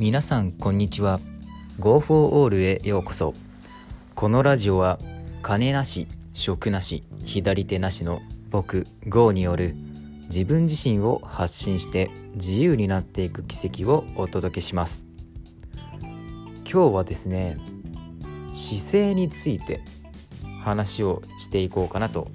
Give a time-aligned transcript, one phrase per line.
[0.00, 1.20] 皆さんこんにちは。
[1.78, 3.34] Go for All へようこそ。
[4.14, 4.98] このラジオは
[5.42, 9.74] 金なし職なし左手なしの僕 GO による
[10.22, 15.04] 自分自身を発信して自由になっていく奇跡をお届けします。
[16.64, 17.58] 今日はですね
[18.54, 19.82] 姿勢について
[20.64, 22.30] 話をしていこうかなと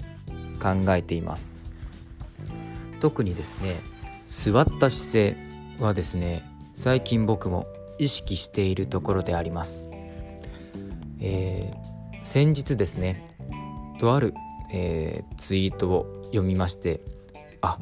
[0.62, 1.56] 考えています。
[3.00, 3.80] 特にですね
[4.24, 5.36] 座った姿勢
[5.80, 7.66] はですね最近僕も
[7.98, 9.88] 意識しているところであります、
[11.20, 13.34] えー、先日ですね
[13.98, 14.34] とある、
[14.70, 17.00] えー、ツイートを読みまして
[17.62, 17.78] あ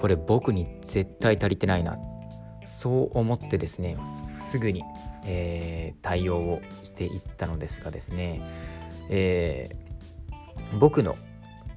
[0.00, 1.96] これ僕に絶対足りてないな。
[2.66, 3.96] そう思ってですね
[4.28, 4.82] すぐに、
[5.24, 8.42] えー、対応をしていったのですがですね、
[9.08, 11.16] えー、僕の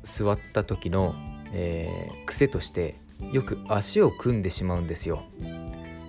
[0.02, 1.14] 座った時の、
[1.54, 2.96] えー、癖として
[3.32, 5.24] よく足を組んでしまうんですよ。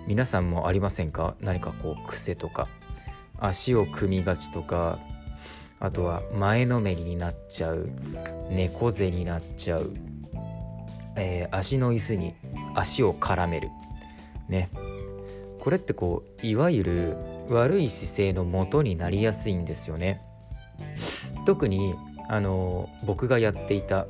[0.07, 1.35] 皆さんもありませんか？
[1.41, 2.69] 何かこう癖とか。
[3.39, 4.99] 足を組みがちとか。
[5.79, 7.89] あとは前のめりになっちゃう。
[8.49, 9.93] 猫背になっちゃう、
[11.17, 12.33] えー、足の椅子に
[12.73, 13.69] 足を絡める。
[14.47, 14.69] ね。
[15.59, 17.17] これってこういわゆる
[17.49, 20.21] 悪い姿勢の元になりやすいんですよね。
[21.45, 21.95] 特に
[22.29, 24.07] あの僕がやっていた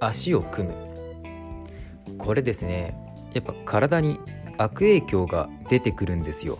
[0.00, 0.74] 足を組む。
[2.18, 2.98] これですね。
[3.32, 4.20] やっぱ体に
[4.58, 6.58] 悪影響が出てくるんですよ。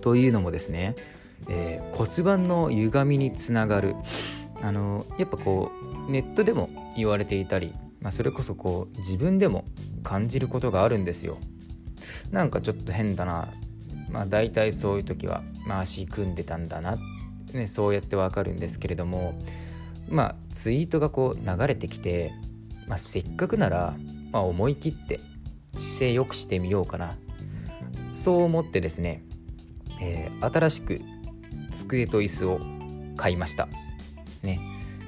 [0.00, 0.94] というのもですね、
[1.48, 3.94] えー、骨盤の歪みにつながる
[4.60, 5.72] あのやっぱこ
[6.08, 9.64] うネットでも言われていたり、まあ、それこそこう自分でも
[10.02, 11.38] 感じることがあるんですよ。
[12.30, 13.48] なんかちょっと変だな
[14.10, 16.98] まあ大体そういう時は、まあ、足組んでたんだな、
[17.52, 19.38] ね、そうやってわかるんですけれども
[20.08, 22.32] まあツイートがこう流れてきて、
[22.86, 23.94] まあ、せっかくなら、
[24.32, 25.20] まあ、思い切って
[25.76, 27.16] 姿勢良くしてみようかな。
[28.12, 29.24] そう思ってですね、
[30.00, 31.00] えー、新しく
[31.70, 32.60] 机と椅子を
[33.16, 33.68] 買いました。
[34.42, 34.60] ね。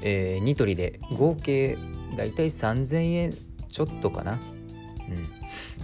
[0.03, 1.79] えー、ニトリで合計
[2.17, 3.35] だいたい3000円
[3.69, 4.33] ちょっとかな。
[4.33, 4.35] う
[5.13, 5.29] ん。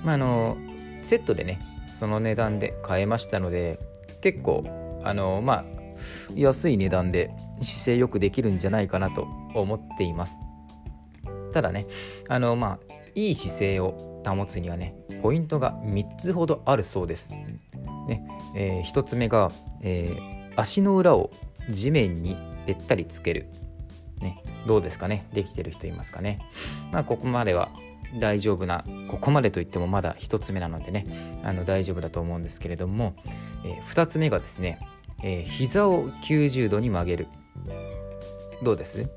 [0.05, 0.57] まああの
[1.03, 3.79] セットでねその値段で買えましたので
[4.21, 4.63] 結構
[5.05, 5.65] あのまあ
[6.35, 7.31] 安い値段で
[7.61, 10.41] 姿勢よくできるんじゃないかなと思っています。
[11.53, 11.87] ただね
[12.29, 17.35] あのまあいい姿勢を保つにはねポイントが3つほどあるそうです。
[17.35, 19.51] ねえー、1つ目が、
[19.81, 21.31] えー、足の裏を
[21.71, 23.47] 地面にべったりつける。
[24.21, 25.27] ね、どうですかね？
[25.33, 26.39] できてる人いますかね？
[26.93, 27.71] まあここまでは
[28.19, 33.15] 大丈夫なここまでといってもまだ1つ目なのでねあの大丈夫だと思うんですけれども、
[33.65, 34.79] えー、2つ目がですね、
[35.23, 37.27] えー、膝を90度に曲げる
[38.63, 39.09] どうです？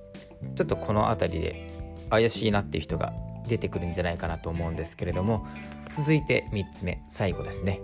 [0.55, 1.71] ちょっとこの辺りで
[2.09, 3.13] 怪しいなっていう人が
[3.47, 5.47] 出てくるんじゃないかなと思うんですけれども
[5.89, 7.81] 続いて3つ目最後ですね、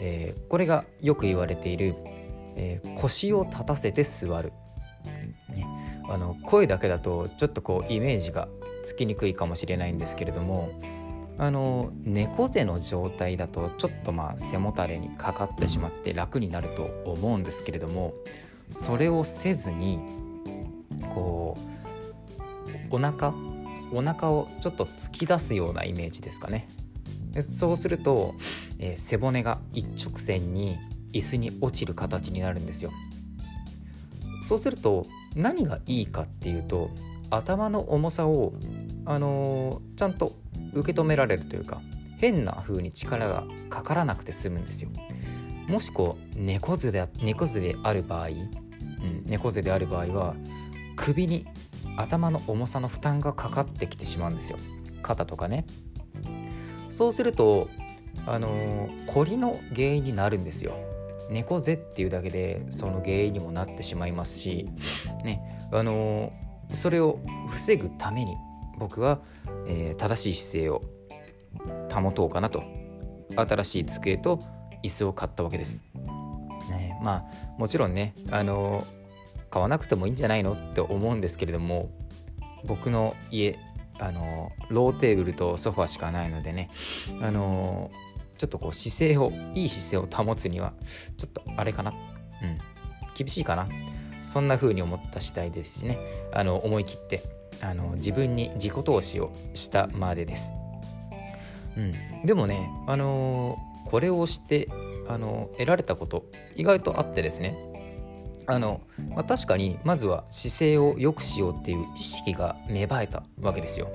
[0.00, 1.94] えー、これがよく言われている、
[2.56, 4.52] えー、腰を立たせて座る、
[5.54, 5.66] ね、
[6.08, 8.48] あの声だけだとちょっとこうイメージが
[8.82, 10.70] つきにくいかもしれないんですけれども
[11.36, 18.14] あの猫背の状態だとちょっとまあ背もたれにかかってしまって楽になると思うんですけれども
[18.68, 19.98] それをせずに
[21.12, 21.56] こ
[22.90, 23.32] うお腹
[23.94, 26.68] お腹をちょっと突き出すようなイメージですかね。
[27.40, 28.34] そうすると、
[28.78, 30.76] えー、背骨が一直線に
[31.12, 32.92] 椅子に落ちる形になるんですよ。
[34.42, 36.90] そうすると何がいいかっていうと
[37.30, 38.52] 頭の重さを、
[39.06, 40.36] あのー、ちゃんと
[40.74, 41.80] 受け止められるというか
[42.18, 44.90] 変な風に力がかからなくて済むんですよ。
[45.66, 50.34] もしこう猫背で猫背である場合、うん、猫背である場合は
[50.96, 51.46] 首に
[51.96, 54.58] 頭の重さの負担がかかってきてしまうんですよ。
[55.02, 55.66] 肩とかね。
[56.90, 57.68] そうすると
[58.26, 60.74] あのー、凝りの原因になるんですよ。
[61.30, 64.68] 猫背っていうだけでその原因にもなってしまいますし
[65.24, 65.58] ね。
[65.72, 68.36] あのー、それを防ぐために
[68.78, 69.20] 僕は、
[69.66, 70.82] えー、正しい姿勢を
[71.92, 72.62] 保とうかなと。
[73.36, 74.38] 新しい机と
[74.82, 75.80] 椅子を買ったわけです。
[76.70, 77.24] ね、まあ
[77.58, 78.86] もちろんねあの
[79.54, 81.92] 買わなくてもいいんじゃないのって思うんですけれども
[82.64, 83.56] 僕の家
[84.00, 86.70] あのローテーブルとソファしかないのでね
[87.22, 87.92] あの
[88.36, 90.72] ちょっとこう姿勢をいい姿勢を保つには
[91.16, 91.92] ちょっとあれかな？
[91.92, 91.96] うん。
[93.16, 93.68] 厳しいかな？
[94.22, 95.98] そんな風に思った次第ですしね。
[96.32, 97.22] あの思い切って
[97.62, 100.52] あの自分に自己投資をしたまでです。
[101.76, 101.92] うん、
[102.24, 103.56] でもね、あの、
[103.86, 104.68] これをして
[105.08, 106.24] あの得られたこと
[106.56, 107.56] 意外とあってですね。
[108.46, 108.80] あの、
[109.10, 113.90] まあ、確かにまずは姿勢を良くしようっていう意識が芽生えたわけですよ。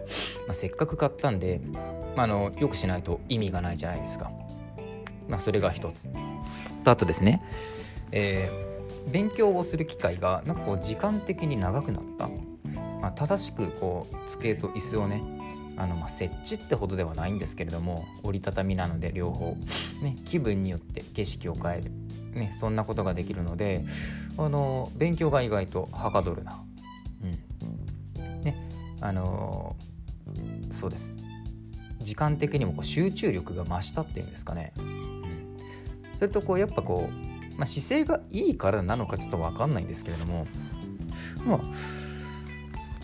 [0.47, 1.61] まあ、せっかく買ったんで、
[2.15, 4.31] まあ、あの良くしないと意味がないじゃないですか。
[5.27, 6.09] まあ、それが一つ。
[6.83, 7.43] とあとですね、
[8.11, 12.29] えー、勉強をする機会がなんかこう時間的に長くなった、
[13.01, 15.21] まあ、正しくこう机と椅子をね
[15.77, 19.55] あのまあ設置ってほどではないんですけれども折りたたみなので両方、
[20.01, 21.91] ね、気分によって景色を変える、
[22.33, 23.85] ね、そんなことができるので
[24.37, 26.63] あの勉強が意外とはかどるな。
[27.23, 28.55] うんね
[29.01, 29.75] あの、
[30.71, 31.17] そうです
[31.99, 34.73] 時間的にもこう集中力が増したっていうんですかね。
[34.77, 35.55] うん、
[36.15, 40.47] それとこうやっぱこう、まあ、姿勢がいいからなのかちょっと分かんないんですけれども
[41.45, 41.59] まあ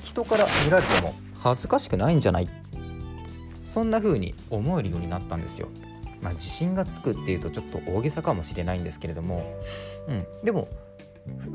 [0.03, 2.49] 人から見られても恥ずかしくないんじゃない？
[3.63, 5.67] そんな風に思えるようになったんですよ。
[6.25, 9.45] まあ、自信がつくっていうとちょっと大げさかもしれないんですけれども、
[10.07, 10.67] うん、でも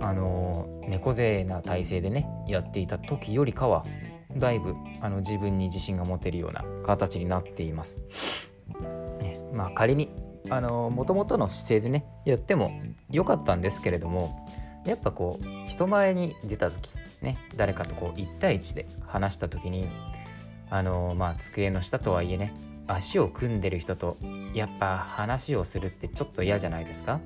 [0.00, 3.84] あの猫背な体勢でねやっていた時よりかは
[4.37, 8.00] だいぶあの自分に自信が持てるような形になっています。
[9.20, 10.08] ね、まあ仮に
[10.50, 12.70] あの元々の姿勢でねやっても
[13.11, 14.46] 良かったんですけれども
[14.87, 16.90] やっぱこう人前に出た時
[17.23, 19.88] ね誰かとこう1対1で話した時に
[20.70, 22.55] あのまあ机の下とはいえね
[22.87, 24.17] 足を組んでる人と
[24.55, 27.21] やっぱ話をするってちょっと嫌じゃないですか？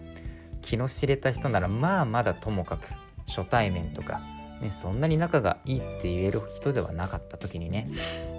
[0.61, 2.89] 気の知れた人ならまあまだともかく
[3.27, 4.21] 初対面とか、
[4.63, 7.89] ね、そんなに仲がいいって言える人ではなかった時にね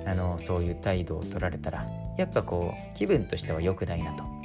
[0.06, 4.24] あのそういう態度を取られたらやっぱこう気分としては良くないなと。
[4.24, 4.42] うん、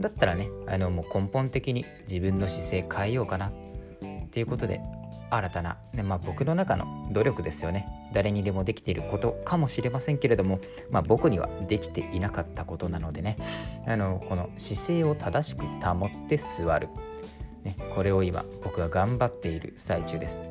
[0.00, 3.52] だったらねあのもう根本的に自分の姿勢変えようかなっ
[4.30, 4.80] ていうことで
[5.30, 7.86] 新たな、ねまあ、僕の中の努力ですよね。
[8.12, 10.60] 誰にでもできていることかもしれませんけれども、
[10.90, 13.36] まあ、僕にはできていなかったことなのでね。
[13.86, 16.88] あのこの姿勢を正しく保って座る、
[17.64, 20.42] ね、これを今僕は頑張っている最中です。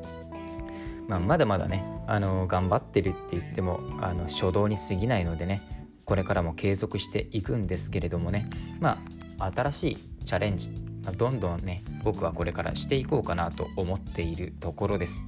[1.08, 5.60] まあ、まだまだねあの頑張ってるって言ってもあの初動に過ぎないのでね
[6.06, 8.48] これからも継続していくんですけれどもね。
[8.80, 8.98] ま
[9.38, 15.20] あ新しいチャレンジどんどんね僕はこれからしていこうかなと思っているところです。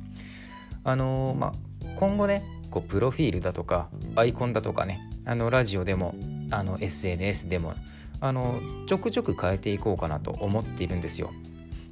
[0.84, 1.52] あのー、まあ、
[1.96, 6.14] 今後ねこうプロフィールだとかアイコンだとかねあのラジオでも
[6.50, 7.75] あの SNS でも
[8.20, 11.32] あのちょくちょく変えていこうかなと思っているんですよ。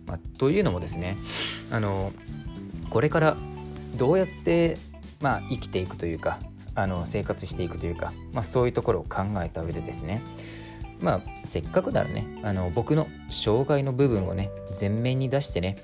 [0.07, 1.17] まあ、というのもですね
[1.71, 2.13] あの
[2.91, 3.37] これから
[3.97, 4.77] どうやって、
[5.21, 6.39] まあ、生きていくというか
[6.75, 10.23] あの生活していくというか、まあ、そういうところを考えた上でですね
[11.05, 15.77] まあせっかくならねあの僕の障害の部分をね前面に出してね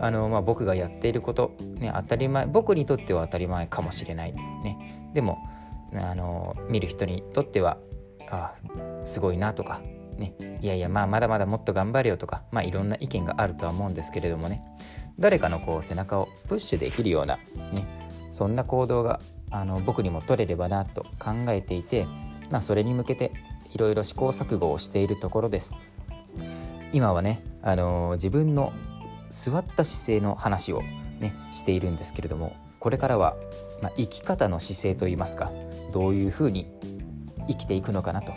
[0.00, 5.38] あの、まあ、僕がやっていること、ね、当たり前僕にとっては当たり前かもしれない、ね、でも
[5.94, 7.78] あの見る人にとっては
[8.28, 8.54] あ
[9.04, 9.80] すごいなとか、
[10.18, 14.62] ね、いやいやまあまだまだもっと頑張れよとか、まあ、いろんな意見があるとは思うんですけれどもね。
[15.18, 17.86] 誰かのこう背中をプッシュできるような、ね、
[18.30, 19.20] そんな行動が
[19.50, 22.06] あの僕にも取れればなと考えていて、
[22.50, 23.32] まあ、それに向けて
[23.76, 25.74] いろいろ試行錯誤をしているところです
[26.92, 28.72] 今はね、あのー、自分の
[29.28, 30.80] 座った姿勢の話を
[31.20, 33.36] ねしているんですけれどもこれからは、
[33.82, 35.52] まあ、生き方の姿勢といいますか
[35.92, 36.72] どういうふうに
[37.48, 38.32] 生きていくのかなと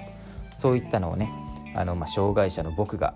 [0.51, 1.31] そういったのをね
[1.73, 3.15] あの、まあ、障害者の僕が、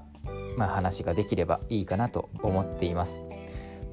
[0.58, 3.26] まあ、話ができればいいかなと思っています。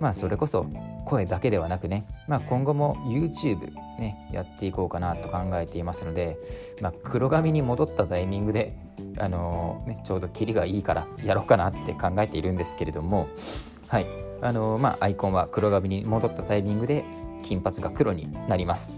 [0.01, 0.67] まあそれこそ
[1.05, 6.39] 声だけではなくね、まあ、今後も YouTube ねやっていこうかなと考えていますので、
[6.81, 8.77] まあ、黒髪に戻ったタイミングで、
[9.19, 13.29] あのー、ね、ちょうどキリがいいからやろうかなって考えているんですけれども
[13.89, 14.07] はい
[14.41, 17.05] あのー、まあアイコンは黒髪に戻ったタイミングで
[17.43, 18.93] 金髪が黒になります。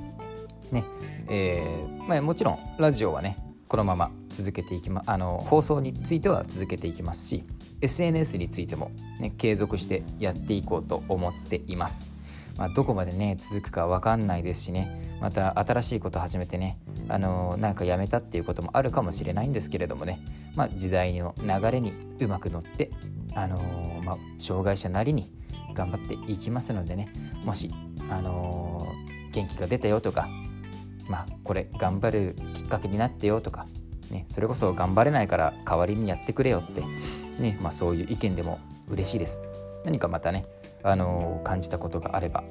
[0.71, 0.85] ね
[1.29, 3.37] えーまあ、もちろんラジオはね
[3.69, 7.45] このまま続けていきまあの放送については続けていきますし
[7.83, 12.13] SNS についても、ね、継続してやっていこうと思っています。
[12.57, 15.19] まあ、どこまでね続くか分かんないですしね。
[15.21, 16.77] また新しいこと始めてね
[17.09, 20.19] あのー、なんかやめたっていうこともあるかもしれないんですけれどもね、
[20.57, 22.91] まあ、時代の流れにうまく乗って、
[23.35, 25.33] あのー、まあ、障害者なりに
[25.75, 27.09] 頑張っていきますのでね。
[27.45, 27.73] もし、
[28.11, 30.29] あのー、元気が出たよとか
[31.09, 33.67] まあこれ頑張るきっかけになってよとか、
[34.11, 36.83] ね、それこそ頑張れないから代わりにやってくれよって、
[37.39, 39.43] ねまあ、そういう意見でも嬉しいです。
[39.85, 40.45] 何かまたね、
[40.83, 42.45] あの感じたことがあれば、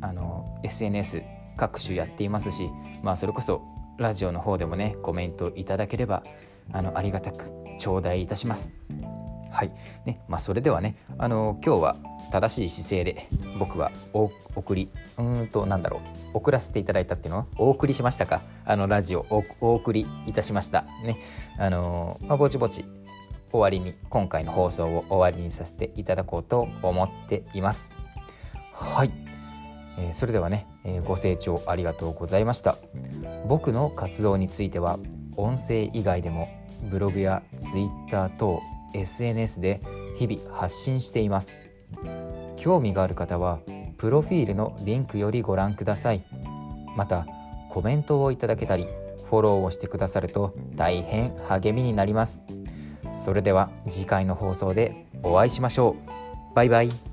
[0.00, 1.22] あの SNS
[1.56, 2.70] 各種やっていますし、
[3.02, 3.62] まあ、それこそ
[3.98, 6.22] ラジオの方でもねコメントいただければ
[6.72, 8.72] あのありがたく頂戴いたします。
[9.50, 9.72] はい
[10.06, 11.96] ねまあ、それではね、あの今日は
[12.30, 13.28] 正しい姿勢で
[13.58, 14.88] 僕はお送り
[15.18, 18.40] うんとなんだろう送らせていただいたっていうのはお送りしましたか？
[18.64, 19.26] あのラジオ
[19.60, 21.18] お送りいたしましたね
[21.58, 22.86] あのまあ、ぼちぼち
[23.52, 27.94] 終わりに今回の放送を終わりにさせていただこうと思っています。
[28.72, 29.10] はい、
[29.98, 32.76] えー、それではね、えー、ご清聴ありがとうございました。
[33.46, 34.98] 僕の活動については
[35.36, 36.48] 音声以外でも
[36.90, 38.60] ブログや Twitter 等
[38.94, 39.80] SNS で
[40.16, 41.60] 日々発信しています。
[42.56, 43.60] 興味がある方は
[43.98, 46.22] プロフィールのリンクよりご覧ください。
[46.96, 47.26] また
[47.70, 48.86] コメントをいただけたり
[49.26, 52.42] フォローをしてくださると大変励みになります。
[53.12, 56.54] それでは次回の放送でお会いしましょう。
[56.54, 57.11] バイバイ。